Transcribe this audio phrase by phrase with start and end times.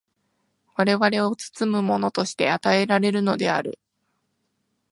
[0.77, 3.77] 我々を包むものとして与えられるのである。